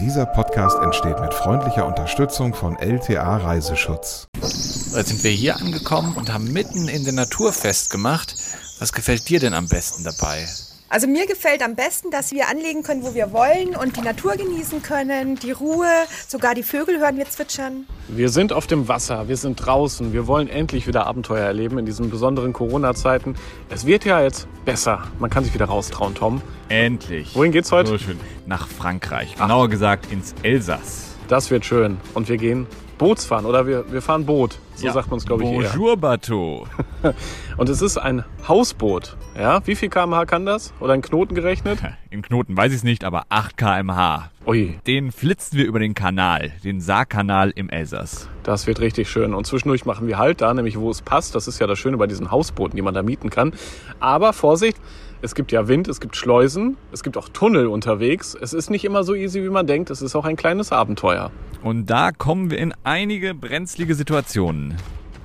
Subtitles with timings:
[0.00, 4.28] Dieser Podcast entsteht mit freundlicher Unterstützung von LTA Reiseschutz.
[4.34, 8.34] Jetzt sind wir hier angekommen und haben mitten in der Natur festgemacht.
[8.78, 10.46] Was gefällt dir denn am besten dabei?
[10.88, 14.36] Also mir gefällt am besten, dass wir anlegen können, wo wir wollen und die Natur
[14.36, 15.88] genießen können, die Ruhe,
[16.28, 17.86] sogar die Vögel hören wir zwitschern.
[18.06, 21.86] Wir sind auf dem Wasser, wir sind draußen, wir wollen endlich wieder Abenteuer erleben in
[21.86, 23.34] diesen besonderen Corona-Zeiten.
[23.68, 26.40] Es wird ja jetzt besser, man kann sich wieder raustrauen, Tom.
[26.68, 27.34] Endlich.
[27.34, 27.90] Wohin geht's heute?
[27.90, 28.20] So schön.
[28.46, 29.34] Nach Frankreich.
[29.34, 31.16] Genauer gesagt ins Elsass.
[31.26, 31.96] Das wird schön.
[32.14, 32.68] Und wir gehen
[32.98, 34.58] Bootsfahren oder wir, wir fahren Boot.
[34.74, 34.92] So Ja.
[34.92, 35.70] sagt man es, glaube ich, eher.
[35.70, 36.66] Bonjour, Bateau.
[37.56, 39.16] Und es ist ein Hausboot.
[39.38, 40.72] Ja, wie viel kmh kann das?
[40.80, 41.78] Oder in Knoten gerechnet?
[42.10, 44.30] In Knoten weiß ich es nicht, aber 8 kmh.
[44.46, 48.28] Ui, Den flitzen wir über den Kanal, den Saarkanal im Elsass.
[48.42, 49.34] das wird richtig schön.
[49.34, 51.34] Und zwischendurch machen wir halt da, nämlich wo es passt.
[51.34, 53.52] Das ist ja das Schöne bei diesen Hausbooten, die man da mieten kann.
[54.00, 54.78] Aber Vorsicht,
[55.26, 58.36] es gibt ja Wind, es gibt Schleusen, es gibt auch Tunnel unterwegs.
[58.40, 59.90] Es ist nicht immer so easy, wie man denkt.
[59.90, 61.32] Es ist auch ein kleines Abenteuer.
[61.64, 64.76] Und da kommen wir in einige brenzlige Situationen.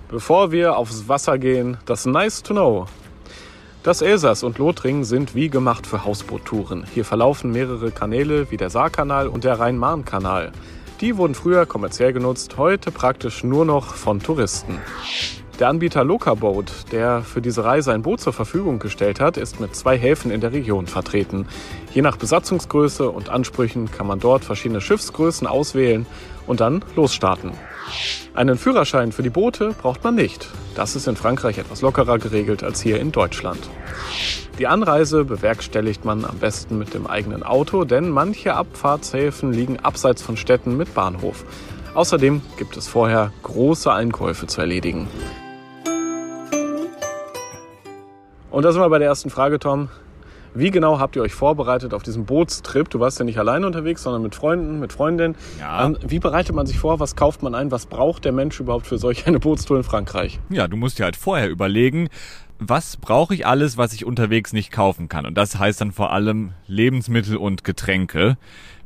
[0.10, 2.88] Bevor wir aufs Wasser gehen, das Nice to Know.
[3.84, 6.84] Das Elsass und Lothringen sind wie gemacht für Hausboottouren.
[6.92, 10.52] Hier verlaufen mehrere Kanäle wie der Saarkanal und der Rhein-Main-Kanal.
[11.00, 14.80] Die wurden früher kommerziell genutzt, heute praktisch nur noch von Touristen.
[15.62, 19.76] Der Anbieter Locaboat, der für diese Reise ein Boot zur Verfügung gestellt hat, ist mit
[19.76, 21.46] zwei Häfen in der Region vertreten.
[21.94, 26.08] Je nach Besatzungsgröße und Ansprüchen kann man dort verschiedene Schiffsgrößen auswählen
[26.48, 27.52] und dann losstarten.
[28.34, 30.50] Einen Führerschein für die Boote braucht man nicht.
[30.74, 33.60] Das ist in Frankreich etwas lockerer geregelt als hier in Deutschland.
[34.58, 40.24] Die Anreise bewerkstelligt man am besten mit dem eigenen Auto, denn manche Abfahrtshäfen liegen abseits
[40.24, 41.46] von Städten mit Bahnhof.
[41.94, 45.08] Außerdem gibt es vorher große Einkäufe zu erledigen.
[48.52, 49.90] Und da sind wir bei der ersten Frage, Tom.
[50.54, 52.90] Wie genau habt ihr euch vorbereitet auf diesen Bootstrip?
[52.90, 55.36] Du warst ja nicht alleine unterwegs, sondern mit Freunden, mit Freundinnen.
[55.58, 55.86] Ja.
[55.86, 57.00] Ähm, Wie bereitet man sich vor?
[57.00, 57.72] Was kauft man ein?
[57.72, 60.40] Was braucht der Mensch überhaupt für solch eine Bootstour in Frankreich?
[60.50, 62.10] Ja, du musst dir halt vorher überlegen,
[62.60, 65.26] was brauche ich alles, was ich unterwegs nicht kaufen kann.
[65.26, 68.38] Und das heißt dann vor allem Lebensmittel und Getränke.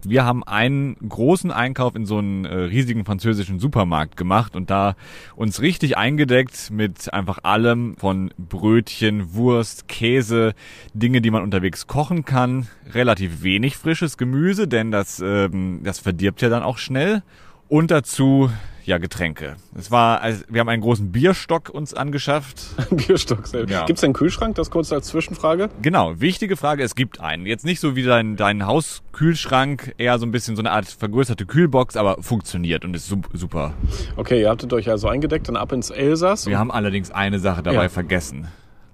[0.09, 4.95] Wir haben einen großen Einkauf in so einen äh, riesigen französischen Supermarkt gemacht und da
[5.35, 10.53] uns richtig eingedeckt mit einfach allem von Brötchen, Wurst, Käse,
[10.93, 12.67] Dinge, die man unterwegs kochen kann.
[12.93, 17.23] Relativ wenig frisches Gemüse, denn das, ähm, das verdirbt ja dann auch schnell.
[17.67, 18.51] Und dazu
[18.85, 19.55] ja Getränke.
[19.77, 22.61] Es war, also wir haben einen großen Bierstock uns angeschafft.
[22.91, 23.71] Bierstock selbst.
[23.71, 23.85] Ja.
[23.85, 24.55] Gibt es einen Kühlschrank?
[24.55, 25.69] Das kurz als Zwischenfrage.
[25.81, 27.45] Genau, wichtige Frage, es gibt einen.
[27.45, 31.45] Jetzt nicht so wie dein, dein Hauskühlschrank, eher so ein bisschen so eine Art vergrößerte
[31.45, 33.73] Kühlbox, aber funktioniert und ist sup- super.
[34.17, 36.45] Okay, ihr habtet euch also eingedeckt, dann ab ins Elsass.
[36.47, 37.89] Wir haben allerdings eine Sache dabei Ja.
[37.89, 38.47] vergessen.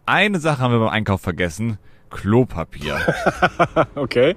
[0.05, 1.77] Eine Sache haben wir beim Einkauf vergessen.
[2.09, 2.97] Klopapier.
[3.95, 4.35] Okay.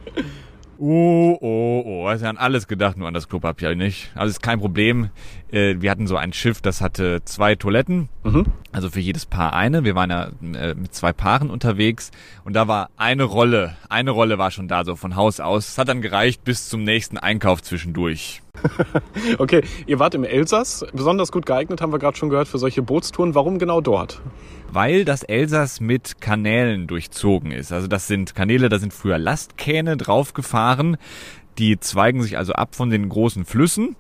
[0.79, 2.07] Oh, oh, oh.
[2.07, 4.11] Also wir haben alles gedacht, nur an das Klopapier nicht.
[4.15, 5.11] Also ist kein Problem.
[5.53, 8.09] Äh, Wir hatten so ein Schiff, das hatte zwei Toiletten.
[8.73, 9.85] Also für jedes Paar eine.
[9.85, 12.11] Wir waren ja äh, mit zwei Paaren unterwegs.
[12.45, 13.77] Und da war eine Rolle.
[13.89, 15.69] Eine Rolle war schon da, so von Haus aus.
[15.69, 18.43] Es hat dann gereicht bis zum nächsten Einkauf zwischendurch.
[19.39, 20.87] Okay, ihr wart im Elsass.
[20.93, 23.35] Besonders gut geeignet, haben wir gerade schon gehört, für solche Bootstouren.
[23.35, 24.21] Warum genau dort?
[24.71, 27.73] Weil das Elsass mit Kanälen durchzogen ist.
[27.73, 30.97] Also das sind Kanäle, da sind früher Lastkähne draufgefahren.
[31.59, 33.97] Die zweigen sich also ab von den großen Flüssen.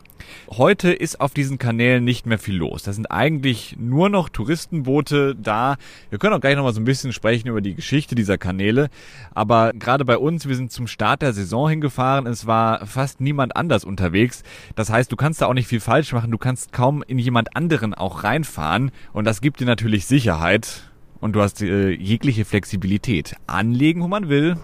[0.50, 2.82] Heute ist auf diesen Kanälen nicht mehr viel los.
[2.82, 5.76] Da sind eigentlich nur noch Touristenboote da.
[6.10, 8.90] Wir können auch gleich noch mal so ein bisschen sprechen über die Geschichte dieser Kanäle.
[9.34, 12.26] Aber gerade bei uns, wir sind zum Start der Saison hingefahren.
[12.26, 14.42] Es war fast niemand anders unterwegs.
[14.76, 16.30] Das heißt, du kannst da auch nicht viel falsch machen.
[16.30, 18.90] Du kannst kaum in jemand anderen auch reinfahren.
[19.12, 20.90] Und das gibt dir natürlich Sicherheit.
[21.20, 23.34] Und du hast äh, jegliche Flexibilität.
[23.46, 24.56] Anlegen, wo man will.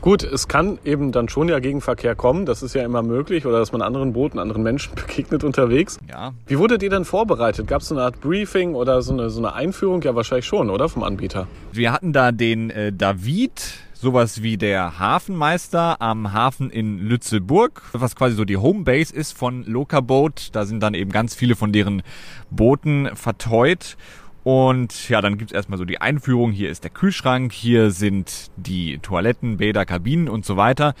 [0.00, 2.46] Gut, es kann eben dann schon ja Gegenverkehr kommen.
[2.46, 3.46] Das ist ja immer möglich.
[3.46, 5.98] Oder dass man anderen Booten, anderen Menschen begegnet unterwegs.
[6.08, 7.66] Ja, Wie wurdet ihr denn vorbereitet?
[7.66, 10.00] Gab es so eine Art Briefing oder so eine, so eine Einführung?
[10.02, 10.88] Ja, wahrscheinlich schon, oder?
[10.88, 11.48] Vom Anbieter.
[11.72, 18.14] Wir hatten da den äh, David, sowas wie der Hafenmeister am Hafen in Lützeburg, was
[18.14, 20.50] quasi so die Homebase ist von Locaboat.
[20.52, 22.02] Da sind dann eben ganz viele von deren
[22.50, 23.96] Booten verteut.
[24.48, 26.52] Und ja, dann gibt's erstmal so die Einführung.
[26.52, 30.94] Hier ist der Kühlschrank, hier sind die Toiletten, Bäder, Kabinen und so weiter.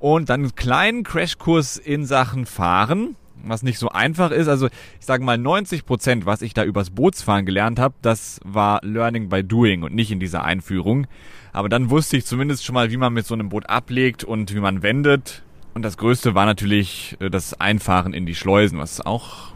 [0.00, 3.14] Und dann einen kleinen Crashkurs in Sachen Fahren
[3.44, 4.48] was nicht so einfach ist.
[4.48, 8.80] Also ich sage mal 90 Prozent, was ich da übers Bootsfahren gelernt habe, das war
[8.82, 11.06] Learning by Doing und nicht in dieser Einführung.
[11.52, 14.52] Aber dann wusste ich zumindest schon mal, wie man mit so einem Boot ablegt und
[14.52, 15.44] wie man wendet.
[15.72, 19.52] Und das Größte war natürlich äh, das Einfahren in die Schleusen, was auch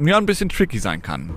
[0.00, 1.30] ja ein bisschen tricky sein kann.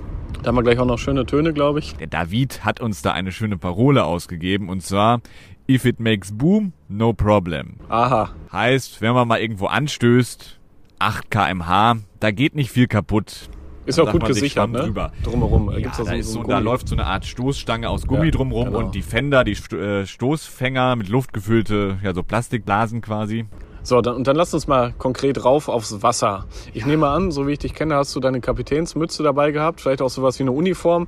[0.43, 1.95] Da haben wir gleich auch noch schöne Töne, glaube ich.
[1.95, 5.21] Der David hat uns da eine schöne Parole ausgegeben und zwar
[5.69, 7.75] If it makes boom, no problem.
[7.89, 8.29] Aha.
[8.51, 10.59] Heißt, wenn man mal irgendwo anstößt,
[10.99, 13.49] 8 kmh, da geht nicht viel kaputt.
[13.85, 14.79] Ist auch gut gesichert, ne?
[14.79, 15.11] drüber.
[15.23, 18.05] Drumherum Ja, gibt's da da, so, so so, da läuft so eine Art Stoßstange aus
[18.05, 18.79] Gummi Ja, drumrum genau.
[18.79, 23.45] und die Fender, die äh, Stoßfänger mit Luft gefüllte, ja so Plastikblasen quasi.
[23.87, 26.45] So, dann, und dann lass uns mal konkret rauf aufs Wasser.
[26.73, 30.01] Ich nehme an, so wie ich dich kenne, hast du deine Kapitänsmütze dabei gehabt, vielleicht
[30.01, 31.07] auch sowas wie eine Uniform.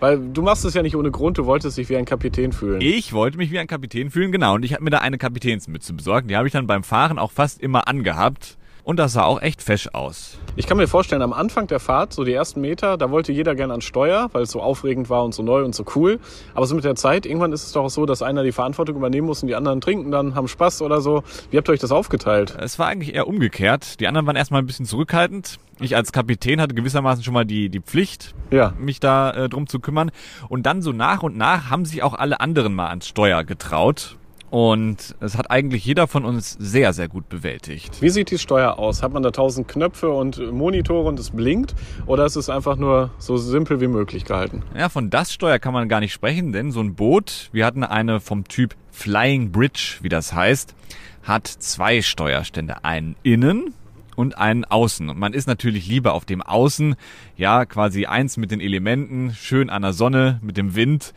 [0.00, 2.80] Weil du machst es ja nicht ohne Grund, du wolltest dich wie ein Kapitän fühlen.
[2.80, 4.56] Ich wollte mich wie ein Kapitän fühlen, genau.
[4.56, 6.28] Und ich habe mir da eine Kapitänsmütze besorgt.
[6.28, 8.58] Die habe ich dann beim Fahren auch fast immer angehabt.
[8.90, 10.36] Und das sah auch echt fesch aus.
[10.56, 13.54] Ich kann mir vorstellen, am Anfang der Fahrt, so die ersten Meter, da wollte jeder
[13.54, 16.18] gern an Steuer, weil es so aufregend war und so neu und so cool.
[16.56, 18.96] Aber so mit der Zeit, irgendwann ist es doch auch so, dass einer die Verantwortung
[18.96, 21.22] übernehmen muss und die anderen trinken dann, haben Spaß oder so.
[21.52, 22.56] Wie habt ihr euch das aufgeteilt?
[22.58, 24.00] Es war eigentlich eher umgekehrt.
[24.00, 25.60] Die anderen waren erstmal ein bisschen zurückhaltend.
[25.78, 28.74] Ich als Kapitän hatte gewissermaßen schon mal die, die Pflicht, Ja.
[28.76, 30.10] mich da äh, drum zu kümmern.
[30.48, 34.16] Und dann so nach und nach haben sich auch alle anderen mal ans Steuer getraut.
[34.50, 38.02] Und es hat eigentlich jeder von uns sehr, sehr gut bewältigt.
[38.02, 39.00] Wie sieht die Steuer aus?
[39.00, 41.76] Hat man da tausend Knöpfe und Monitore und es blinkt?
[42.06, 44.64] Oder ist es einfach nur so simpel wie möglich gehalten?
[44.76, 47.84] Ja, von das Steuer kann man gar nicht sprechen, denn so ein Boot, wir hatten
[47.84, 50.74] eine vom Typ Flying Bridge, wie das heißt,
[51.22, 53.72] hat zwei Steuerstände, einen innen
[54.16, 55.08] und einen außen.
[55.10, 56.96] Und man ist natürlich lieber auf dem Außen,
[57.36, 61.14] ja, quasi eins mit den Elementen, schön an der Sonne, mit dem Wind,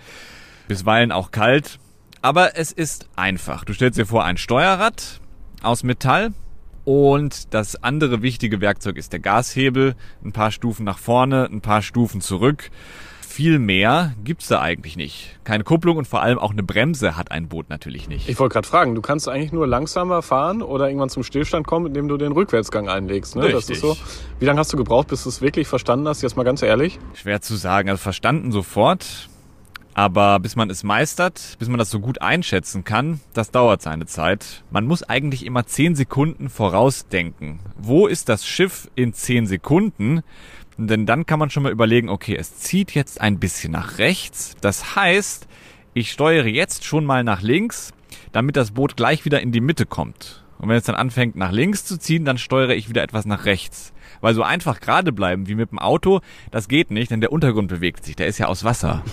[0.68, 1.80] bisweilen auch kalt.
[2.24, 3.66] Aber es ist einfach.
[3.66, 5.20] Du stellst dir vor, ein Steuerrad
[5.62, 6.32] aus Metall
[6.86, 9.96] und das andere wichtige Werkzeug ist der Gashebel.
[10.24, 12.72] Ein paar Stufen nach vorne, ein paar Stufen zurück.
[13.20, 15.38] Viel mehr gibt's da eigentlich nicht.
[15.44, 18.30] Keine Kupplung und vor allem auch eine Bremse hat ein Boot natürlich nicht.
[18.30, 21.88] Ich wollte gerade fragen, du kannst eigentlich nur langsamer fahren oder irgendwann zum Stillstand kommen,
[21.88, 23.36] indem du den Rückwärtsgang einlegst.
[23.36, 23.50] Ne?
[23.50, 23.76] Das Richtig.
[23.76, 23.98] ist so.
[24.40, 26.22] Wie lange hast du gebraucht, bis du es wirklich verstanden hast?
[26.22, 27.00] Jetzt mal ganz ehrlich.
[27.16, 27.90] Schwer zu sagen.
[27.90, 29.28] Also verstanden sofort.
[29.96, 34.06] Aber bis man es meistert, bis man das so gut einschätzen kann, das dauert seine
[34.06, 34.64] Zeit.
[34.72, 37.60] Man muss eigentlich immer 10 Sekunden vorausdenken.
[37.78, 40.24] Wo ist das Schiff in 10 Sekunden?
[40.78, 44.56] Denn dann kann man schon mal überlegen, okay, es zieht jetzt ein bisschen nach rechts.
[44.62, 45.48] Das heißt,
[45.94, 47.94] ich steuere jetzt schon mal nach links,
[48.32, 50.44] damit das Boot gleich wieder in die Mitte kommt.
[50.58, 53.46] Und wenn es dann anfängt nach links zu ziehen, dann steuere ich wieder etwas nach
[53.46, 53.94] rechts.
[54.22, 57.68] Weil so einfach gerade bleiben wie mit dem Auto, das geht nicht, denn der Untergrund
[57.68, 59.04] bewegt sich, der ist ja aus Wasser.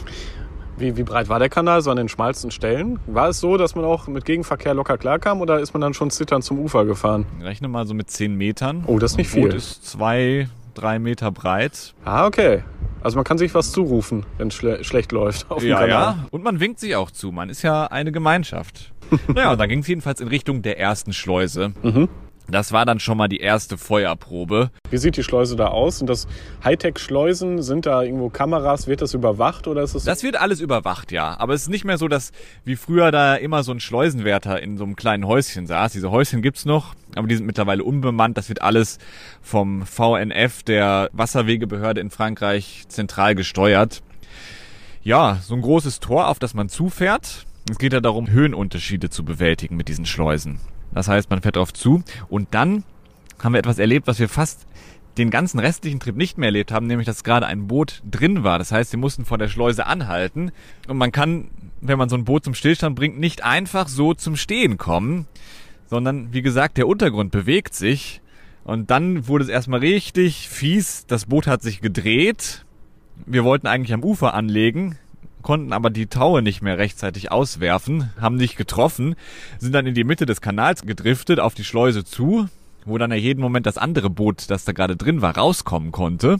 [0.80, 2.98] Wie, wie breit war der Kanal so an den schmalsten Stellen?
[3.06, 6.10] War es so, dass man auch mit Gegenverkehr locker klarkam oder ist man dann schon
[6.10, 7.26] zitternd zum Ufer gefahren?
[7.42, 8.84] Rechne mal so mit 10 Metern.
[8.86, 9.58] Oh, das ist nicht Ein Boot viel.
[9.58, 11.92] ist zwei, drei Meter breit.
[12.04, 12.64] Ah, okay.
[13.02, 15.88] Also man kann sich was zurufen, wenn es schle schlecht läuft auf dem Ja, Kanal.
[15.90, 16.18] ja.
[16.30, 17.30] Und man winkt sich auch zu.
[17.30, 18.92] Man ist ja eine Gemeinschaft.
[19.28, 21.72] naja, und dann ging es jedenfalls in Richtung der ersten Schleuse.
[21.82, 22.08] Mhm.
[22.50, 24.70] Das war dann schon mal die erste Feuerprobe.
[24.91, 25.99] Wie sieht die Schleuse da aus?
[25.99, 26.26] Sind das
[26.64, 27.62] Hightech-Schleusen?
[27.62, 28.88] Sind da irgendwo Kameras?
[28.88, 31.38] Wird das überwacht oder ist es Das wird alles überwacht, ja.
[31.38, 32.32] Aber es ist nicht mehr so, dass
[32.64, 35.93] wie früher da immer so ein Schleusenwärter in so einem kleinen Häuschen saß.
[35.93, 38.37] Diese Häuschen gibt's noch, aber die sind mittlerweile unbemannt.
[38.37, 38.99] Das wird alles
[39.41, 44.02] vom VNF, der Wasserwegebehörde in Frankreich, zentral gesteuert.
[45.02, 47.47] Ja, so ein großes Tor, auf das man zufährt.
[47.70, 50.58] Es geht ja darum, Höhenunterschiede zu bewältigen mit diesen Schleusen.
[50.94, 52.84] Das heißt, man fährt drauf zu und dann
[53.42, 54.66] haben wir etwas erlebt, was wir fast
[55.19, 58.58] den ganzen restlichen Trip nicht mehr erlebt haben, nämlich dass gerade ein Boot drin war.
[58.58, 60.52] Das heißt, sie mussten vor der Schleuse anhalten
[60.88, 61.48] und man kann,
[61.81, 65.26] wenn man so ein Boot zum Stillstand bringt, nicht einfach so zum Stehen kommen,
[65.88, 68.20] sondern wie gesagt, der Untergrund bewegt sich
[68.64, 71.06] und dann wurde es erstmal richtig fies.
[71.06, 72.64] Das Boot hat sich gedreht.
[73.26, 74.97] Wir wollten eigentlich am Ufer anlegen,
[75.42, 79.14] konnten aber die Taue nicht mehr rechtzeitig auswerfen, haben nicht getroffen,
[79.59, 82.49] sind dann in die Mitte des Kanals gedriftet, auf die Schleuse zu,
[82.85, 86.38] wo dann ja jeden Moment das andere Boot, das da gerade drin war, rauskommen konnte.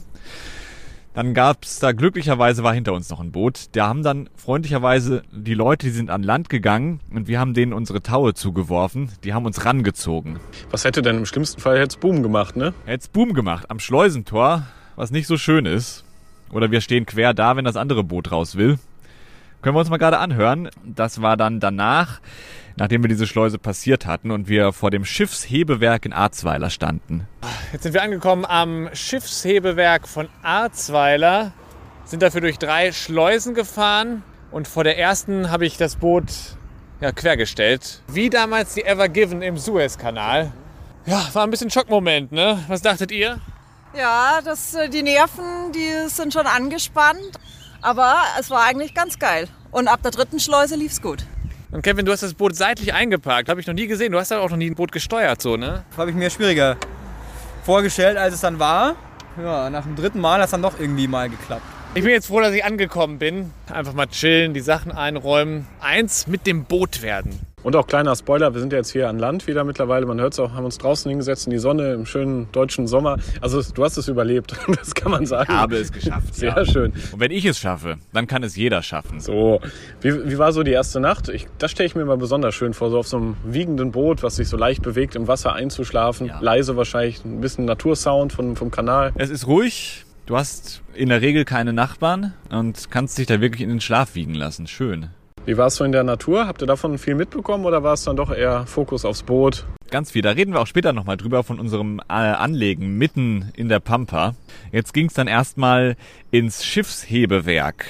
[1.13, 3.65] Dann gab's da glücklicherweise war hinter uns noch ein Boot.
[3.73, 7.73] Da haben dann freundlicherweise die Leute, die sind an Land gegangen und wir haben denen
[7.73, 9.11] unsere Taue zugeworfen.
[9.25, 10.39] Die haben uns rangezogen.
[10.69, 12.73] Was hätte denn im schlimmsten Fall jetzt Boom gemacht, ne?
[12.85, 14.63] Hätt's Boom gemacht am Schleusentor,
[14.95, 16.05] was nicht so schön ist.
[16.49, 18.79] Oder wir stehen quer da, wenn das andere Boot raus will.
[19.61, 20.69] Können wir uns mal gerade anhören.
[20.83, 22.19] Das war dann danach,
[22.77, 27.27] nachdem wir diese Schleuse passiert hatten und wir vor dem Schiffshebewerk in Arzweiler standen.
[27.71, 31.53] Jetzt sind wir angekommen am Schiffshebewerk von Arzweiler,
[32.05, 36.57] sind dafür durch drei Schleusen gefahren und vor der ersten habe ich das Boot
[36.99, 38.01] ja, quergestellt.
[38.07, 40.51] Wie damals die Ever Given im Suezkanal.
[41.05, 42.63] Ja, war ein bisschen Schockmoment, ne?
[42.67, 43.39] Was dachtet ihr?
[43.95, 47.39] Ja, das, äh, die Nerven, die sind schon angespannt.
[47.81, 49.47] Aber es war eigentlich ganz geil.
[49.71, 51.25] Und ab der dritten Schleuse lief's gut.
[51.71, 53.49] Und Kevin, du hast das Boot seitlich eingeparkt.
[53.49, 54.11] Habe ich noch nie gesehen.
[54.11, 55.83] Du hast ja auch noch nie ein Boot gesteuert, so, ne?
[55.97, 56.77] habe ich mir schwieriger
[57.63, 58.95] vorgestellt, als es dann war.
[59.41, 61.63] Ja, nach dem dritten Mal hat es dann doch irgendwie mal geklappt.
[61.93, 63.51] Ich bin jetzt froh, dass ich angekommen bin.
[63.71, 65.67] Einfach mal chillen, die Sachen einräumen.
[65.79, 67.39] Eins mit dem Boot werden.
[67.63, 70.05] Und auch kleiner Spoiler, wir sind jetzt hier an Land wieder mittlerweile.
[70.05, 73.17] Man hört es auch, haben uns draußen hingesetzt in die Sonne im schönen deutschen Sommer.
[73.39, 75.51] Also du hast es überlebt, das kann man sagen.
[75.51, 76.33] Ich habe es geschafft.
[76.33, 76.65] Sehr ja.
[76.65, 76.93] schön.
[77.11, 79.19] Und wenn ich es schaffe, dann kann es jeder schaffen.
[79.19, 79.61] So,
[80.01, 81.29] wie, wie war so die erste Nacht?
[81.29, 84.23] Ich, das stelle ich mir mal besonders schön vor, so auf so einem wiegenden Boot,
[84.23, 86.27] was sich so leicht bewegt, im Wasser einzuschlafen.
[86.27, 86.39] Ja.
[86.39, 89.11] Leise wahrscheinlich, ein bisschen Natursound vom, vom Kanal.
[89.15, 90.05] Es ist ruhig.
[90.25, 94.15] Du hast in der Regel keine Nachbarn und kannst dich da wirklich in den Schlaf
[94.15, 94.67] wiegen lassen.
[94.67, 95.09] Schön.
[95.43, 96.45] Wie war es so in der Natur?
[96.45, 99.65] Habt ihr davon viel mitbekommen oder war es dann doch eher Fokus aufs Boot?
[99.89, 100.21] Ganz viel.
[100.21, 104.35] Da reden wir auch später nochmal drüber von unserem äh, Anlegen mitten in der Pampa.
[104.71, 105.95] Jetzt ging es dann erstmal
[106.29, 107.85] ins Schiffshebewerk.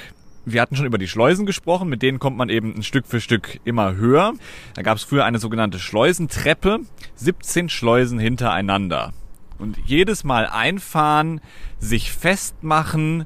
[0.46, 3.20] Wir hatten schon über die Schleusen gesprochen, mit denen kommt man eben ein Stück für
[3.20, 4.34] Stück immer höher.
[4.75, 6.79] Da gab es früher eine sogenannte Schleusentreppe,
[7.15, 9.12] 17 Schleusen hintereinander.
[9.60, 11.41] Und jedes Mal einfahren,
[11.79, 13.25] sich festmachen,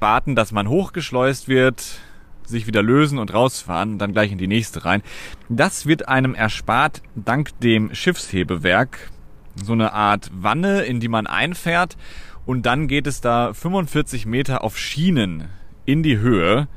[0.00, 2.00] warten, dass man hochgeschleust wird,
[2.44, 5.02] sich wieder lösen und rausfahren und dann gleich in die nächste rein.
[5.48, 9.10] Das wird einem erspart dank dem Schiffshebewerk.
[9.56, 11.96] So eine Art Wanne, in die man einfährt
[12.44, 15.48] und dann geht es da 45 Meter auf Schienen
[15.84, 16.68] in die Höhe.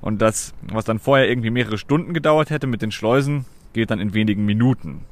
[0.00, 4.00] Und das, was dann vorher irgendwie mehrere Stunden gedauert hätte mit den Schleusen, geht dann
[4.00, 5.04] in wenigen Minuten.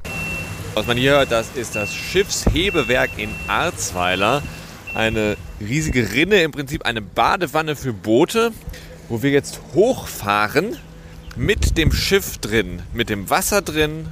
[0.75, 4.43] Was man hier hört, das ist das Schiffshebewerk in Arzweiler.
[4.95, 8.53] Eine riesige Rinne, im Prinzip eine Badewanne für Boote,
[9.09, 10.77] wo wir jetzt hochfahren
[11.37, 14.09] mit dem Schiff drin, mit dem Wasser drin.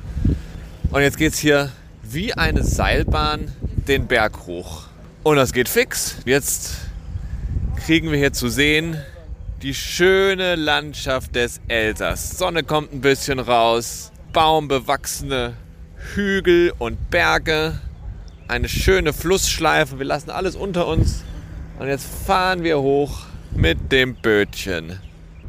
[0.90, 1.70] Und jetzt geht es hier
[2.02, 3.52] wie eine Seilbahn
[3.88, 4.84] den Berg hoch.
[5.22, 6.16] Und das geht fix.
[6.24, 6.76] Jetzt
[7.84, 8.96] kriegen wir hier zu sehen
[9.62, 12.38] die schöne Landschaft des Elsass.
[12.38, 15.54] Sonne kommt ein bisschen raus, baumbewachsene
[16.14, 17.80] Hügel und Berge,
[18.48, 19.98] eine schöne Flussschleife.
[19.98, 21.24] Wir lassen alles unter uns
[21.78, 23.24] und jetzt fahren wir hoch
[23.56, 24.98] mit dem Bötchen.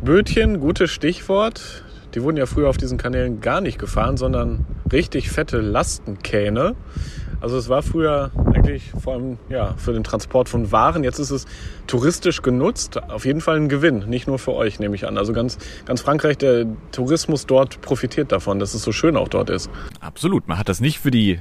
[0.02, 1.84] Bötchen, gutes Stichwort.
[2.16, 6.76] Die wurden ja früher auf diesen Kanälen gar nicht gefahren, sondern richtig fette Lastenkähne.
[7.40, 11.04] Also es war früher eigentlich vor allem ja, für den Transport von Waren.
[11.04, 11.46] Jetzt ist es
[11.86, 12.98] touristisch genutzt.
[13.10, 15.18] Auf jeden Fall ein Gewinn, nicht nur für euch, nehme ich an.
[15.18, 19.50] Also ganz, ganz Frankreich, der Tourismus dort profitiert davon, dass es so schön auch dort
[19.50, 19.70] ist.
[20.00, 20.48] Absolut.
[20.48, 21.40] Man hat das nicht für die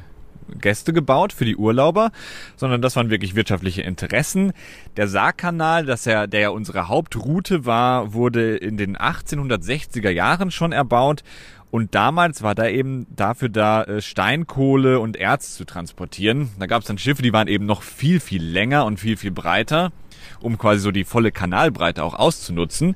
[0.61, 2.13] Gäste gebaut, für die Urlauber,
[2.57, 4.53] sondern das waren wirklich wirtschaftliche Interessen.
[4.97, 10.73] Der Saarkanal, das ja, der ja unsere Hauptroute war, wurde in den 1860er Jahren schon
[10.73, 11.23] erbaut.
[11.71, 16.49] Und damals war da eben dafür da, äh, Steinkohle und Erz zu transportieren.
[16.59, 19.33] Da gab es dann Schiffe, die waren eben noch viel, viel länger und viel, viel
[19.33, 19.93] breiter,
[20.41, 22.95] um quasi so die volle Kanalbreite auch auszunutzen.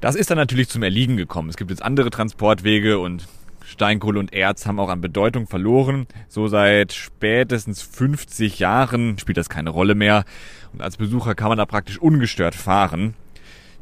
[0.00, 1.48] Das ist dann natürlich zum Erliegen gekommen.
[1.48, 3.28] Es gibt jetzt andere Transportwege und
[3.72, 6.06] Steinkohle und Erz haben auch an Bedeutung verloren.
[6.28, 10.24] So seit spätestens 50 Jahren spielt das keine Rolle mehr.
[10.72, 13.14] Und als Besucher kann man da praktisch ungestört fahren.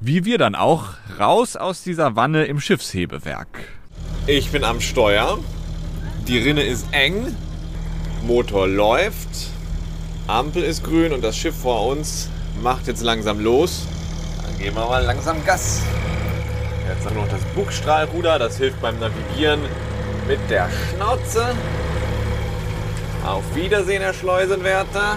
[0.00, 3.48] Wie wir dann auch raus aus dieser Wanne im Schiffshebewerk.
[4.26, 5.38] Ich bin am Steuer.
[6.26, 7.36] Die Rinne ist eng.
[8.26, 9.28] Motor läuft.
[10.26, 12.30] Ampel ist grün und das Schiff vor uns
[12.62, 13.86] macht jetzt langsam los.
[14.42, 15.82] Dann geben wir mal langsam Gas.
[16.90, 19.60] Jetzt noch das Bugstrahlruder, das hilft beim Navigieren
[20.26, 21.54] mit der Schnauze.
[23.24, 25.16] Auf Wiedersehen, Herr Schleusenwärter.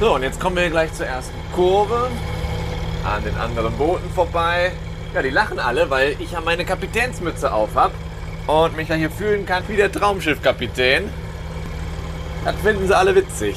[0.00, 2.10] So, und jetzt kommen wir gleich zur ersten Kurve.
[3.04, 4.72] An den anderen Booten vorbei.
[5.14, 7.94] Ja, die lachen alle, weil ich ja meine Kapitänsmütze auf habe
[8.46, 11.04] und mich da hier fühlen kann wie der Traumschiffkapitän.
[12.44, 13.56] Das finden sie alle witzig.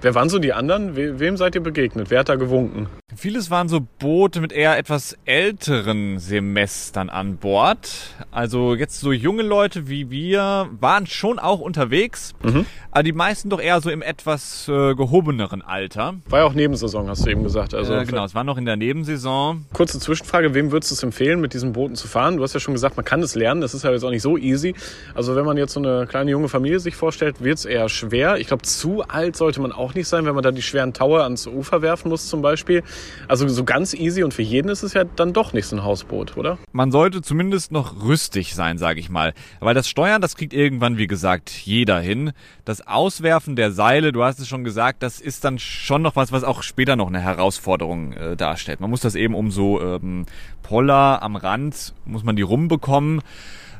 [0.00, 0.94] Wer waren so die anderen?
[0.96, 2.08] We wem seid ihr begegnet?
[2.10, 2.86] Wer hat da gewunken?
[3.16, 7.90] Vieles waren so Boote mit eher etwas älteren Semestern an Bord.
[8.30, 12.64] Also jetzt so junge Leute wie wir waren schon auch unterwegs, Mhm.
[12.92, 16.14] aber die meisten doch eher so im etwas äh, gehobeneren Alter.
[16.28, 17.74] War ja auch Nebensaison, hast du eben gesagt.
[17.74, 19.64] Also äh, genau, es war noch in der Nebensaison.
[19.72, 22.36] Kurze Zwischenfrage, wem würdest du es empfehlen, mit diesen Booten zu fahren?
[22.36, 24.22] Du hast ja schon gesagt, man kann es lernen, das ist ja jetzt auch nicht
[24.22, 24.74] so easy.
[25.16, 28.36] Also wenn man jetzt so eine kleine junge Familie sich vorstellt, wird es eher schwer.
[28.36, 31.22] Ich glaube, zu alt sollte man auch nicht sein, wenn man da die schweren Tower
[31.22, 32.82] ans Ufer werfen muss zum Beispiel.
[33.26, 35.82] Also so ganz easy und für jeden ist es ja dann doch nicht so ein
[35.82, 36.58] Hausboot, oder?
[36.72, 39.32] Man sollte zumindest noch rüstig sein, sage ich mal.
[39.60, 42.32] Weil das Steuern, das kriegt irgendwann, wie gesagt, jeder hin.
[42.66, 46.32] Das Auswerfen der Seile, du hast es schon gesagt, das ist dann schon noch was,
[46.32, 48.80] was auch später noch eine Herausforderung äh, darstellt.
[48.80, 50.26] Man muss das eben um so ähm,
[50.62, 53.22] Poller am Rand, muss man die rumbekommen.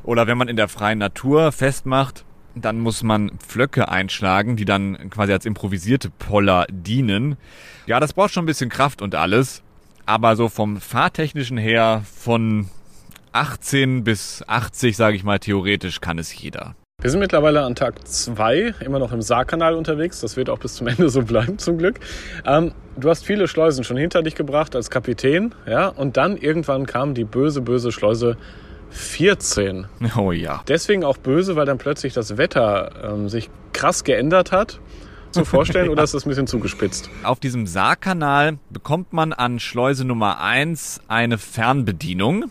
[0.03, 2.23] Oder wenn man in der freien Natur festmacht,
[2.55, 7.37] dann muss man Pflöcke einschlagen, die dann quasi als improvisierte Poller dienen.
[7.85, 9.63] Ja, das braucht schon ein bisschen Kraft und alles.
[10.05, 12.69] Aber so vom Fahrtechnischen her, von
[13.31, 16.75] 18 bis 80, sage ich mal, theoretisch kann es jeder.
[17.01, 20.19] Wir sind mittlerweile an Tag zwei immer noch im Saarkanal unterwegs.
[20.19, 22.01] Das wird auch bis zum Ende so bleiben, zum Glück.
[22.45, 26.85] Ähm, du hast viele Schleusen schon hinter dich gebracht als Kapitän, ja, und dann irgendwann
[26.85, 28.35] kam die böse, böse Schleuse
[28.91, 29.87] 14.
[30.17, 30.63] Oh ja.
[30.67, 34.79] Deswegen auch böse, weil dann plötzlich das Wetter ähm, sich krass geändert hat.
[35.31, 37.09] Zu vorstellen oder ist das ein bisschen zugespitzt?
[37.23, 42.45] Auf diesem Saarkanal bekommt man an Schleuse Nummer eins eine Fernbedienung.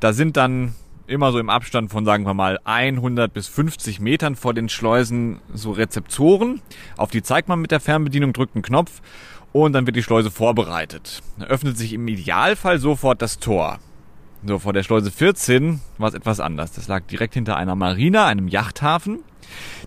[0.00, 0.74] Da sind dann
[1.06, 5.40] immer so im Abstand von, sagen wir mal, 100 bis 50 Metern vor den Schleusen
[5.52, 6.62] so Rezeptoren.
[6.96, 9.02] Auf die zeigt man mit der Fernbedienung, drückt einen Knopf
[9.52, 11.22] und dann wird die Schleuse vorbereitet.
[11.38, 13.78] Da öffnet sich im Idealfall sofort das Tor.
[14.44, 16.72] So, vor der Schleuse 14 war es etwas anders.
[16.72, 19.20] Das lag direkt hinter einer Marina, einem Yachthafen.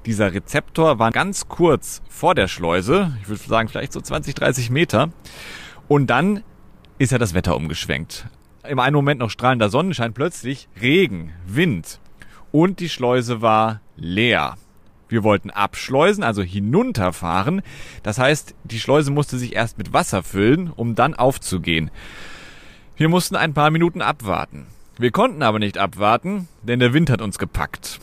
[0.05, 3.17] Dieser Rezeptor war ganz kurz vor der Schleuse.
[3.21, 5.09] Ich würde sagen, vielleicht so 20, 30 Meter.
[5.89, 6.41] Und dann
[6.99, 8.27] ist ja das Wetter umgeschwenkt.
[8.65, 11.99] Im einen Moment noch strahlender Sonnenschein, plötzlich Regen, Wind.
[12.53, 14.55] Und die Schleuse war leer.
[15.09, 17.61] Wir wollten abschleusen, also hinunterfahren.
[18.03, 21.91] Das heißt, die Schleuse musste sich erst mit Wasser füllen, um dann aufzugehen.
[22.97, 24.67] Wir mussten ein paar Minuten abwarten.
[24.97, 27.99] Wir konnten aber nicht abwarten, denn der Wind hat uns gepackt.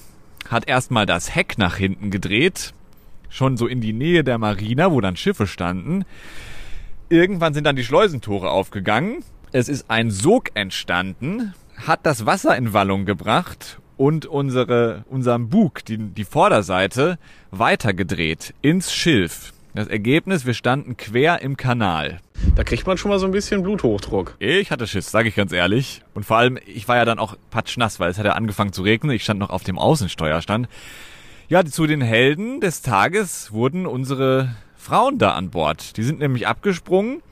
[0.51, 2.75] Hat erstmal das Heck nach hinten gedreht,
[3.31, 6.05] schon so in die Nähe der Marina, wo dann Schiffe standen.
[7.09, 9.25] Irgendwann sind dann die Schleusentore aufgegangen.
[9.51, 15.87] Es ist ein Sog entstanden, hat das Wasser in Wallung gebracht und unsere, unseren Bug,
[15.87, 17.19] die, die Vorderseite,
[17.51, 19.55] weitergedreht ins Schilf.
[19.75, 22.21] Das Ergebnis, wir standen quer im Kanal.
[22.57, 24.37] Da kriegt man schon mal so ein bisschen Bluthochdruck.
[24.39, 26.03] Ich hatte Schiss, sage ich ganz ehrlich.
[26.13, 28.83] Und vor allem, ich war ja dann auch patschnass, weil es hat ja angefangen zu
[28.83, 29.17] regnen.
[29.17, 30.69] Ich stand noch auf dem Außensteuerstand.
[31.49, 35.97] Ja, zu den Helden des Tages wurden unsere Frauen da an Bord.
[35.97, 37.23] Die sind nämlich abgesprungen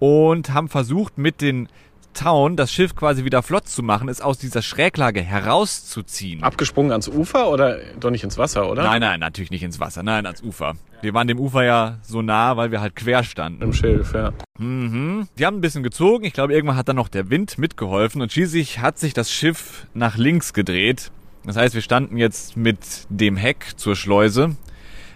[0.00, 1.68] und haben versucht, mit den
[2.14, 6.42] Town das Schiff quasi wieder flott zu machen, es aus dieser Schräglage herauszuziehen.
[6.42, 8.84] Abgesprungen ans Ufer oder doch nicht ins Wasser, oder?
[8.84, 10.74] Nein, nein, natürlich nicht ins Wasser, nein, ans Ufer.
[11.02, 13.62] Wir waren dem Ufer ja so nah, weil wir halt quer standen.
[13.62, 14.32] Im Schilf, ja.
[14.58, 15.28] Mhm.
[15.38, 16.24] Die haben ein bisschen gezogen.
[16.24, 19.86] Ich glaube, irgendwann hat dann noch der Wind mitgeholfen und schließlich hat sich das Schiff
[19.92, 21.10] nach links gedreht.
[21.44, 22.78] Das heißt, wir standen jetzt mit
[23.10, 24.56] dem Heck zur Schleuse.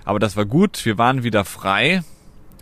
[0.05, 0.85] Aber das war gut.
[0.85, 2.03] Wir waren wieder frei.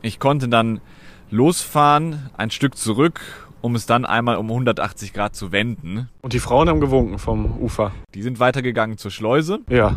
[0.03, 0.81] Ich konnte dann
[1.31, 3.21] losfahren, ein Stück zurück
[3.67, 6.09] um es dann einmal um 180 Grad zu wenden.
[6.23, 7.91] Und die Frauen haben gewunken vom Ufer.
[8.15, 9.59] Die sind weitergegangen zur Schleuse.
[9.69, 9.97] Ja.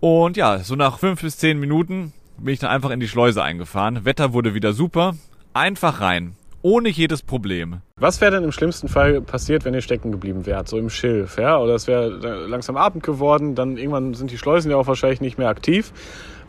[0.00, 3.42] Und ja, so nach fünf bis zehn Minuten bin ich dann einfach in die Schleuse
[3.42, 4.04] eingefahren.
[4.04, 5.16] Wetter wurde wieder super.
[5.54, 6.36] Einfach rein.
[6.62, 7.80] Ohne jedes Problem.
[7.96, 10.68] Was wäre denn im schlimmsten Fall passiert, wenn ihr stecken geblieben wärt?
[10.68, 11.58] So im Schilf, ja?
[11.58, 12.10] Oder es wäre
[12.46, 15.92] langsam Abend geworden, dann irgendwann sind die Schleusen ja auch wahrscheinlich nicht mehr aktiv.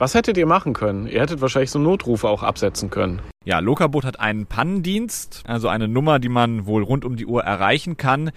[0.04, 1.08] Was hättet ihr machen können?
[1.08, 3.22] Ihr hättet wahrscheinlich so Notrufe auch absetzen können.
[3.46, 7.42] Ja, Lokaboot hat einen Pannendienst, also eine Nummer, die man wohl rund um die Uhr
[7.46, 8.32] erreichen kann,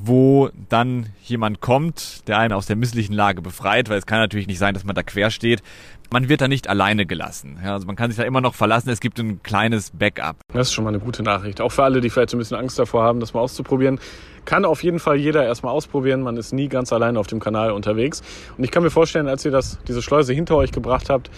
[0.00, 4.48] wo dann jemand kommt, der einen aus der misslichen Lage befreit, weil es kann natürlich
[4.48, 5.62] nicht sein, dass man da quer steht.
[6.10, 7.58] Man wird da nicht alleine gelassen.
[7.64, 8.90] Ja, also man kann sich da immer noch verlassen.
[8.90, 10.36] Es gibt ein kleines Backup.
[10.52, 11.60] Das ist schon mal eine gute Nachricht.
[11.60, 13.98] Auch für alle, die vielleicht so ein bisschen Angst davor haben, das mal auszuprobieren.
[14.44, 16.22] Kann auf jeden Fall jeder erstmal ausprobieren.
[16.22, 18.22] Man ist nie ganz alleine auf dem Kanal unterwegs.
[18.56, 21.30] Und ich kann mir vorstellen, als ihr das, diese Schleuse hinter euch gebracht habt,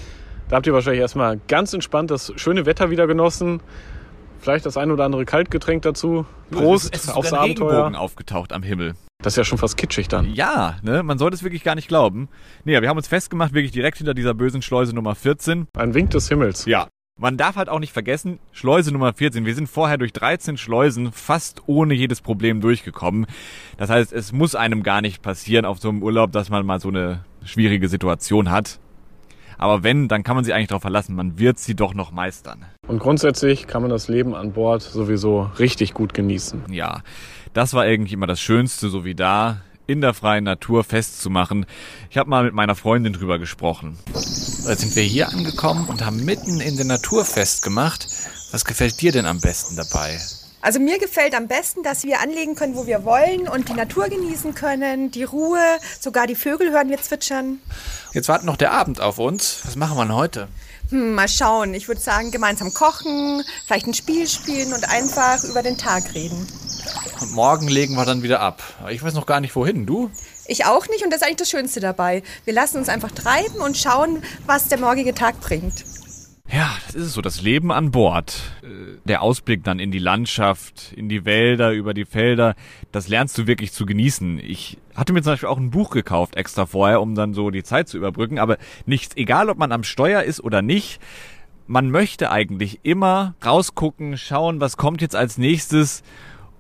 [0.48, 3.60] da habt ihr wahrscheinlich erstmal ganz entspannt das schöne Wetter wieder genossen.
[4.40, 6.26] Vielleicht das ein oder andere Kaltgetränk dazu.
[6.50, 7.70] Prost es ist, es ist aufs Abenteuer.
[7.70, 8.94] Regenbogen aufgetaucht am Himmel.
[9.22, 10.32] Das ist ja schon fast kitschig dann.
[10.34, 12.28] Ja, ne, man sollte es wirklich gar nicht glauben.
[12.64, 15.66] Nee, wir haben uns festgemacht, wirklich direkt hinter dieser bösen Schleuse Nummer 14.
[15.76, 16.66] Ein Wink des Himmels.
[16.66, 16.88] Ja.
[17.18, 19.46] Man darf halt auch nicht vergessen, Schleuse Nummer 14.
[19.46, 23.26] Wir sind vorher durch 13 Schleusen fast ohne jedes Problem durchgekommen.
[23.78, 26.78] Das heißt, es muss einem gar nicht passieren auf so einem Urlaub, dass man mal
[26.78, 28.78] so eine schwierige Situation hat.
[29.58, 32.66] Aber wenn, dann kann man sich eigentlich darauf verlassen, man wird sie doch noch meistern.
[32.86, 36.64] Und grundsätzlich kann man das Leben an Bord sowieso richtig gut genießen.
[36.70, 37.00] Ja,
[37.56, 41.64] das war irgendwie immer das Schönste, so wie da in der freien Natur festzumachen.
[42.10, 43.96] Ich habe mal mit meiner Freundin drüber gesprochen.
[44.14, 48.06] Jetzt sind wir hier angekommen und haben mitten in der Natur festgemacht.
[48.50, 50.20] Was gefällt dir denn am besten dabei?
[50.60, 54.08] Also mir gefällt am besten, dass wir anlegen können, wo wir wollen und die Natur
[54.08, 55.60] genießen können, die Ruhe,
[56.00, 57.60] sogar die Vögel hören wir zwitschern.
[58.12, 59.60] Jetzt wartet noch der Abend auf uns.
[59.64, 60.48] Was machen wir denn heute?
[60.90, 61.72] Hm, mal schauen.
[61.72, 66.46] Ich würde sagen, gemeinsam kochen, vielleicht ein Spiel spielen und einfach über den Tag reden.
[67.20, 68.62] Und morgen legen wir dann wieder ab.
[68.90, 69.86] Ich weiß noch gar nicht wohin.
[69.86, 70.10] Du?
[70.46, 72.22] Ich auch nicht und das ist eigentlich das Schönste dabei.
[72.44, 75.84] Wir lassen uns einfach treiben und schauen, was der morgige Tag bringt.
[76.52, 78.40] Ja, das ist es so, das Leben an Bord.
[78.62, 82.54] Äh, Der Ausblick dann in die Landschaft, in die Wälder, über die Felder,
[82.92, 84.38] das lernst du wirklich zu genießen.
[84.38, 87.64] Ich hatte mir zum Beispiel auch ein Buch gekauft extra vorher, um dann so die
[87.64, 91.00] Zeit zu überbrücken, aber nichts, egal ob man am Steuer ist oder nicht,
[91.66, 96.04] man möchte eigentlich immer rausgucken, schauen, was kommt jetzt als nächstes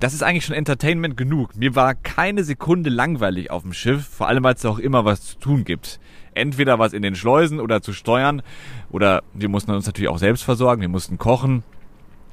[0.00, 1.56] das ist eigentlich schon Entertainment genug.
[1.56, 5.24] Mir war keine Sekunde langweilig auf dem Schiff, vor allem weil es auch immer was
[5.24, 6.00] zu tun gibt.
[6.34, 8.42] Entweder was in den Schleusen oder zu steuern
[8.90, 11.62] oder wir mussten uns natürlich auch selbst versorgen, wir mussten kochen.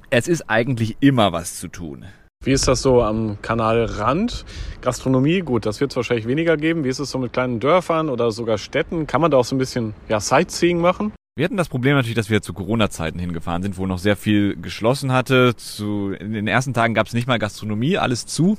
[0.09, 2.05] Es ist eigentlich immer was zu tun.
[2.43, 4.43] Wie ist das so am Kanalrand?
[4.81, 6.83] Gastronomie, gut, das wird es wahrscheinlich weniger geben.
[6.83, 9.07] Wie ist es so mit kleinen Dörfern oder sogar Städten?
[9.07, 11.13] Kann man da auch so ein bisschen ja, Sightseeing machen?
[11.35, 14.55] Wir hatten das Problem natürlich, dass wir zu Corona-Zeiten hingefahren sind, wo noch sehr viel
[14.55, 15.55] geschlossen hatte.
[15.55, 18.55] Zu, in den ersten Tagen gab es nicht mal Gastronomie, alles zu.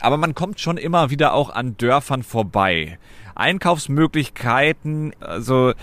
[0.00, 2.98] Aber man kommt schon immer wieder auch an Dörfern vorbei.
[3.36, 5.74] Einkaufsmöglichkeiten, also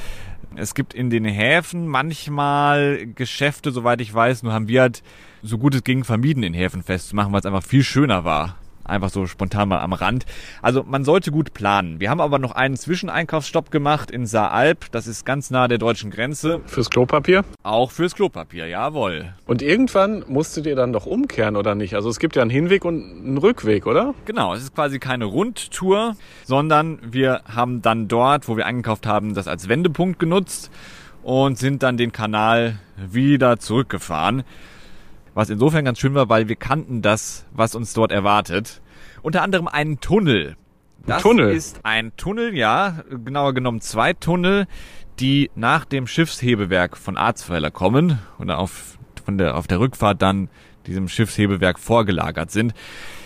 [0.58, 5.04] es gibt in den Häfen manchmal Geschäfte, soweit ich weiß, nur haben wir halt
[5.42, 8.59] so gut es ging vermieden, in Häfen festzumachen, weil es einfach viel schöner war.
[8.90, 10.26] Einfach so spontan mal am Rand.
[10.62, 12.00] Also man sollte gut planen.
[12.00, 14.92] Wir haben aber noch einen Zwischeneinkaufsstopp gemacht in Saalb.
[14.92, 16.62] Das ist ganz nah der deutschen Grenze.
[16.66, 17.44] Fürs Klopapier?
[17.64, 19.34] Auch fürs Klopapier, jawohl.
[19.46, 21.96] Und irgendwann musstet ihr dann doch umkehren, oder nicht?
[21.96, 24.14] Also es gibt ja einen Hinweg und einen Rückweg, oder?
[24.26, 29.34] Genau, es ist quasi keine Rundtour, sondern wir haben dann dort, wo wir eingekauft haben,
[29.34, 30.72] das als Wendepunkt genutzt
[31.24, 34.44] und sind dann den Kanal wieder zurückgefahren.
[35.34, 38.82] Was insofern ganz schön war, weil wir kannten das, was uns dort erwartet.
[39.22, 40.56] Unter anderem einen Tunnel.
[41.06, 41.52] Das Tunnel?
[41.52, 44.68] ist ein Tunnel, ja, genauer genommen zwei Tunnel,
[45.20, 50.50] die nach dem Schiffshebewerk von Arzweiler kommen und auf, von der, auf der Rückfahrt dann
[50.86, 52.74] diesem Schiffshebewerk vorgelagert sind.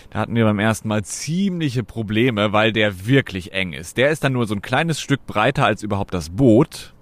[0.10, 3.98] Da hatten wir beim ersten Mal ziemliche Probleme, weil der wirklich eng ist.
[3.98, 6.94] Der ist dann nur so ein kleines Stück breiter als überhaupt das Boot.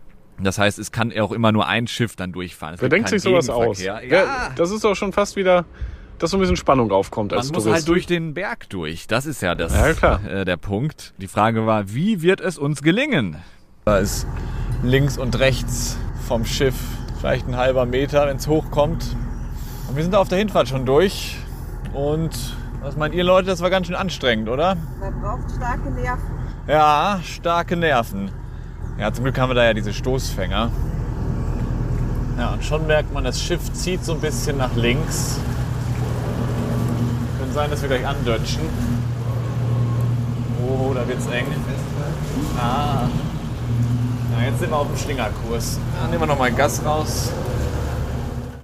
[0.44, 2.76] Das heißt, es kann auch immer nur ein Schiff dann durchfahren.
[2.76, 3.82] Es Wer denkt sich sowas aus?
[3.82, 5.66] Ja, Ja, das ist doch schon fast wieder,
[6.20, 7.86] dass so ein bisschen Spannung aufkommt als man muss Tourist.
[7.86, 9.08] halt durch den Berg durch.
[9.08, 10.24] Das ist ja das Ja, klar.
[10.26, 11.14] Äh, der Punkt.
[11.18, 13.38] Die Frage war, wie wird es uns gelingen?
[13.86, 14.28] Da ist
[14.84, 16.76] links und rechts vom Schiff
[17.20, 19.16] vielleicht ein halber Meter, wenn es hochkommt.
[19.88, 21.38] Und wir sind da auf der Hinfahrt schon durch.
[21.94, 23.48] Und was meint ihr Leute?
[23.48, 24.76] Das war ganz schön anstrengend, oder?
[25.00, 26.32] Man braucht starke Nerven.
[26.68, 28.32] Ja, starke Nerven.
[29.02, 30.70] Ja, zum Glück haben wir da ja diese Stoßfänger.
[32.38, 35.40] Ja, und schon merkt man, das Schiff zieht so ein bisschen nach links.
[37.40, 38.62] Könnte sein, dass wir gleich andötschen.
[40.64, 41.48] Oh, da wird's eng.
[42.60, 43.08] Ah.
[44.38, 45.80] Na, jetzt sind wir auf dem Schlingerkurs.
[46.00, 47.32] Dann nehmen wir nochmal Gas raus.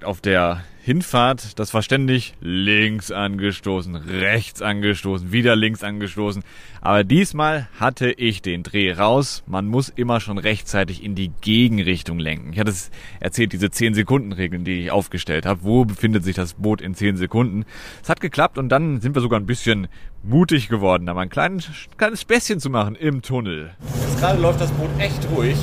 [0.03, 6.45] Auf der Hinfahrt, das war ständig links angestoßen, rechts angestoßen, wieder links angestoßen.
[6.79, 9.43] Aber diesmal hatte ich den Dreh raus.
[9.47, 12.53] Man muss immer schon rechtzeitig in die Gegenrichtung lenken.
[12.53, 15.59] Ich hatte es erzählt, diese 10-Sekunden-Regeln, die ich aufgestellt habe.
[15.63, 17.65] Wo befindet sich das Boot in 10 Sekunden?
[18.01, 19.89] Es hat geklappt und dann sind wir sogar ein bisschen
[20.23, 23.71] mutig geworden, da mal ein kleines, kleines Späßchen zu machen im Tunnel.
[24.03, 25.57] Jetzt gerade läuft das Boot echt ruhig.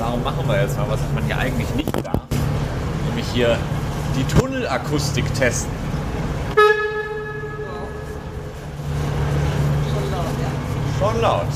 [0.00, 2.26] Darum machen wir jetzt mal, was man hier eigentlich nicht darf.
[3.08, 3.56] Nämlich hier
[4.16, 5.72] die Tunnelakustik testen.
[10.98, 11.46] Schon laut.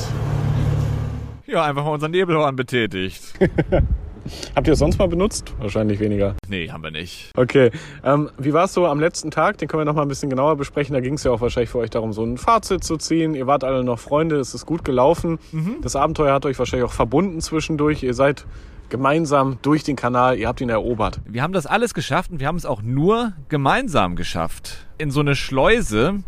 [1.47, 3.33] Ja, einfach mal unseren Nebelhorn betätigt.
[4.55, 5.53] Habt ihr es sonst mal benutzt?
[5.59, 6.35] Wahrscheinlich weniger.
[6.47, 7.31] Nee, haben wir nicht.
[7.35, 7.71] Okay.
[8.03, 9.57] Ähm, wie war es so am letzten Tag?
[9.57, 10.93] Den können wir noch mal ein bisschen genauer besprechen.
[10.93, 13.33] Da ging es ja auch wahrscheinlich für euch darum, so ein Fazit zu ziehen.
[13.33, 15.39] Ihr wart alle noch Freunde, es ist gut gelaufen.
[15.81, 18.03] Das Abenteuer hat euch wahrscheinlich auch verbunden zwischendurch.
[18.03, 18.45] Ihr seid
[18.91, 21.21] gemeinsam durch den Kanal, ihr habt ihn erobert.
[21.25, 24.85] Wir haben das alles geschafft und wir haben es auch nur gemeinsam geschafft.
[24.99, 26.23] In so eine Schleuse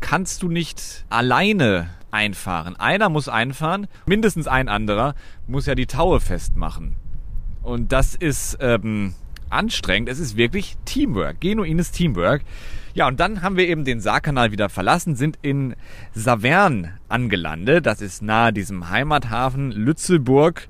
[0.00, 2.76] kannst du nicht alleine einfahren.
[2.76, 5.14] Einer muss einfahren, mindestens ein anderer
[5.46, 6.96] muss ja die Taue festmachen.
[7.62, 9.14] Und das ist ähm,
[9.50, 10.08] anstrengend.
[10.08, 12.42] Es ist wirklich Teamwork, genuines Teamwork.
[12.94, 15.74] Ja, und dann haben wir eben den Saarkanal wieder verlassen, sind in
[16.14, 17.84] Savern angelandet.
[17.84, 20.68] Das ist nahe diesem Heimathafen Lützelburg.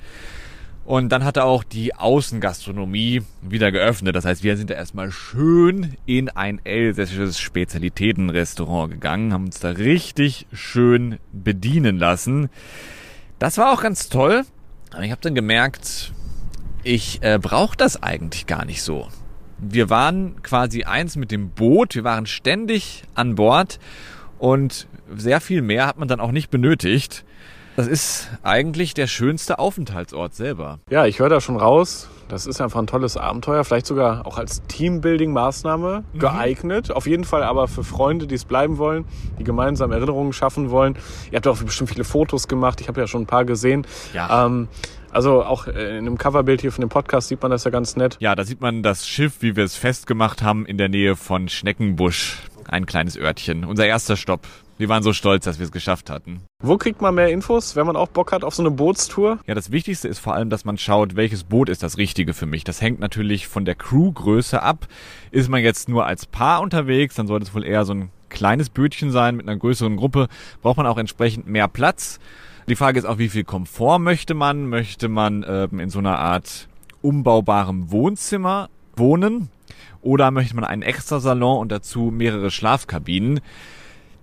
[0.86, 4.14] Und dann hat er auch die Außengastronomie wieder geöffnet.
[4.14, 9.70] Das heißt, wir sind da erstmal schön in ein elsässisches Spezialitätenrestaurant gegangen, haben uns da
[9.70, 12.50] richtig schön bedienen lassen.
[13.40, 14.44] Das war auch ganz toll.
[14.92, 16.12] Aber ich habe dann gemerkt,
[16.84, 19.08] ich äh, brauche das eigentlich gar nicht so.
[19.58, 23.80] Wir waren quasi eins mit dem Boot, wir waren ständig an Bord
[24.38, 27.24] und sehr viel mehr hat man dann auch nicht benötigt.
[27.76, 30.78] Das ist eigentlich der schönste Aufenthaltsort selber.
[30.88, 32.08] Ja, ich höre da schon raus.
[32.26, 33.64] Das ist einfach ein tolles Abenteuer.
[33.64, 36.90] Vielleicht sogar auch als Teambuilding-Maßnahme geeignet.
[36.90, 39.04] Auf jeden Fall aber für Freunde, die es bleiben wollen,
[39.38, 40.96] die gemeinsam Erinnerungen schaffen wollen.
[41.30, 42.80] Ihr habt auch bestimmt viele Fotos gemacht.
[42.80, 43.86] Ich habe ja schon ein paar gesehen.
[44.14, 44.46] Ja.
[44.46, 44.68] Ähm,
[45.10, 48.16] also auch in einem Coverbild hier von dem Podcast sieht man das ja ganz nett.
[48.20, 51.50] Ja, da sieht man das Schiff, wie wir es festgemacht haben, in der Nähe von
[51.50, 52.38] Schneckenbusch.
[52.68, 53.64] Ein kleines Örtchen.
[53.66, 54.46] Unser erster Stopp
[54.78, 56.42] Wir waren so stolz, dass wir es geschafft hatten.
[56.62, 59.38] Wo kriegt man mehr Infos, wenn man auch Bock hat auf so eine Bootstour?
[59.46, 62.44] Ja, das Wichtigste ist vor allem, dass man schaut, welches Boot ist das Richtige für
[62.44, 62.62] mich.
[62.62, 64.86] Das hängt natürlich von der Crewgröße ab.
[65.30, 68.68] Ist man jetzt nur als Paar unterwegs, dann sollte es wohl eher so ein kleines
[68.68, 70.28] Bötchen sein mit einer größeren Gruppe.
[70.60, 72.20] Braucht man auch entsprechend mehr Platz.
[72.68, 74.68] Die Frage ist auch, wie viel Komfort möchte man?
[74.68, 76.68] Möchte man ähm, in so einer Art
[77.00, 79.48] umbaubarem Wohnzimmer wohnen?
[80.02, 83.40] Oder möchte man einen extra Salon und dazu mehrere Schlafkabinen?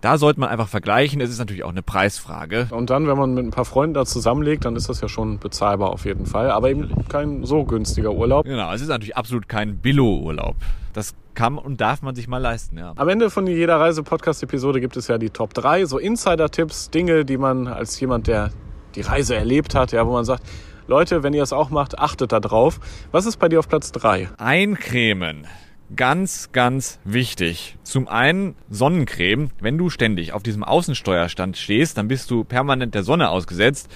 [0.03, 1.21] Da sollte man einfach vergleichen.
[1.21, 2.67] Es ist natürlich auch eine Preisfrage.
[2.71, 5.39] Und dann, wenn man mit ein paar Freunden da zusammenlegt, dann ist das ja schon
[5.39, 6.51] bezahlbar auf jeden Fall.
[6.51, 8.43] Aber eben kein so günstiger Urlaub.
[8.43, 10.57] Genau, es ist natürlich absolut kein Billo-Urlaub.
[10.91, 12.91] Das kann und darf man sich mal leisten, ja.
[12.97, 17.37] Am Ende von jeder Reise-Podcast-Episode gibt es ja die Top 3, so Insider-Tipps, Dinge, die
[17.37, 18.51] man als jemand, der
[18.95, 20.43] die Reise erlebt hat, ja, wo man sagt,
[20.85, 22.81] Leute, wenn ihr es auch macht, achtet da drauf.
[23.13, 24.31] Was ist bei dir auf Platz 3?
[24.37, 25.47] Eincremen.
[25.95, 27.77] Ganz, ganz wichtig.
[27.83, 29.51] Zum einen Sonnencreme.
[29.59, 33.89] Wenn du ständig auf diesem Außensteuerstand stehst, dann bist du permanent der Sonne ausgesetzt.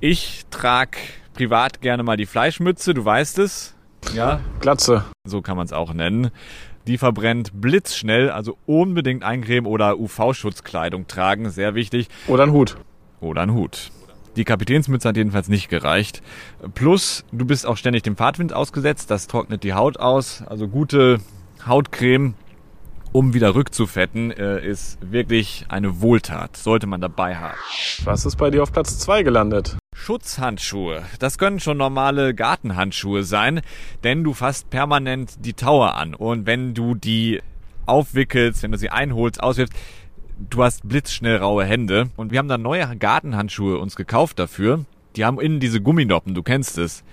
[0.00, 0.98] Ich trage
[1.34, 3.74] privat gerne mal die Fleischmütze, du weißt es.
[4.14, 4.40] Ja.
[4.60, 5.04] Glatze.
[5.24, 6.30] So kann man es auch nennen.
[6.86, 12.08] Die verbrennt blitzschnell, also unbedingt eincremen oder UV-Schutzkleidung tragen, sehr wichtig.
[12.26, 12.76] Oder ein Hut.
[13.20, 13.92] Oder ein Hut.
[14.36, 16.22] Die Kapitänsmütze hat jedenfalls nicht gereicht.
[16.74, 20.42] Plus, du bist auch ständig dem Fahrtwind ausgesetzt, das trocknet die Haut aus.
[20.46, 21.20] Also gute
[21.66, 22.34] Hautcreme,
[23.12, 26.56] um wieder rückzufetten, äh, ist wirklich eine Wohltat.
[26.56, 27.58] Sollte man dabei haben.
[28.04, 29.76] Was ist bei dir auf Platz 2 gelandet?
[29.94, 31.02] Schutzhandschuhe.
[31.18, 33.60] Das können schon normale Gartenhandschuhe sein,
[34.02, 36.14] denn du fasst permanent die Tower an.
[36.14, 37.42] Und wenn du die
[37.84, 39.74] aufwickelst, wenn du sie einholst, auswirfst,
[40.50, 42.10] du hast blitzschnell raue Hände.
[42.16, 44.84] Und wir haben dann neue Gartenhandschuhe uns gekauft dafür.
[45.16, 47.04] Die haben innen diese Gumminoppen, du kennst es.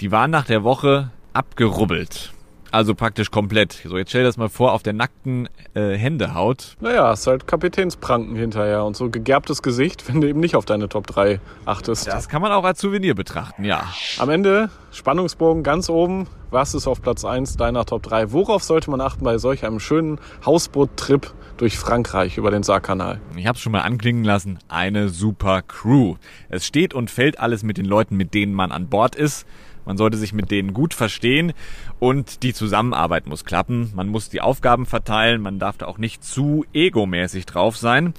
[0.00, 2.32] Die waren nach der Woche abgerubbelt.
[2.72, 3.82] Also praktisch komplett.
[3.84, 6.78] So, jetzt stell dir das mal vor auf der nackten äh, Händehaut.
[6.80, 10.88] Naja, ist halt Kapitänspranken hinterher und so gegerbtes Gesicht, wenn du eben nicht auf deine
[10.88, 12.06] Top 3 achtest.
[12.08, 13.84] Das kann man auch als Souvenir betrachten, ja.
[14.18, 16.26] Am Ende, Spannungsbogen ganz oben.
[16.50, 18.32] Was ist auf Platz 1 deiner Top 3?
[18.32, 23.20] Worauf sollte man achten bei solch einem schönen Hausboot-Trip durch Frankreich über den Saarkanal?
[23.36, 26.16] Ich habe schon mal anklingen lassen, eine super Crew.
[26.48, 29.46] Es steht und fällt alles mit den Leuten, mit denen man an Bord ist.
[29.84, 31.52] Man sollte sich mit denen gut verstehen
[31.98, 33.92] und die Zusammenarbeit muss klappen.
[33.94, 38.14] Man muss die Aufgaben verteilen, man darf da auch nicht zu egomäßig drauf sein.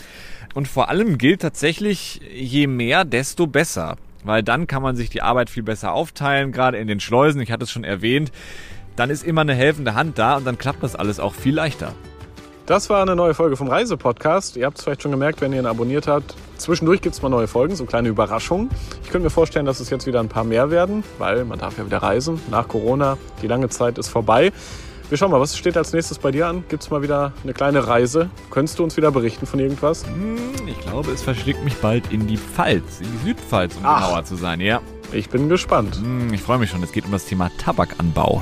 [0.53, 3.97] Und vor allem gilt tatsächlich, je mehr, desto besser.
[4.23, 7.51] Weil dann kann man sich die Arbeit viel besser aufteilen, gerade in den Schleusen, ich
[7.51, 8.31] hatte es schon erwähnt.
[8.95, 11.93] Dann ist immer eine helfende Hand da und dann klappt das alles auch viel leichter.
[12.65, 14.55] Das war eine neue Folge vom Reisepodcast.
[14.55, 16.35] Ihr habt es vielleicht schon gemerkt, wenn ihr ihn abonniert habt.
[16.63, 18.69] Zwischendurch gibt es mal neue Folgen, so kleine Überraschungen.
[19.03, 21.77] Ich könnte mir vorstellen, dass es jetzt wieder ein paar mehr werden, weil man darf
[21.77, 23.17] ja wieder reisen nach Corona.
[23.41, 24.53] Die lange Zeit ist vorbei.
[25.09, 26.63] Wir schauen mal, was steht als nächstes bei dir an?
[26.69, 28.29] Gibt es mal wieder eine kleine Reise?
[28.49, 30.05] Könntest du uns wieder berichten von irgendwas?
[30.05, 34.07] Hm, ich glaube, es verschlägt mich bald in die Pfalz, in die Südpfalz, um Ach.
[34.07, 34.79] genauer zu sein, ja.
[35.11, 35.97] Ich bin gespannt.
[35.97, 38.41] Hm, Ich freue mich schon, es geht um das Thema Tabakanbau.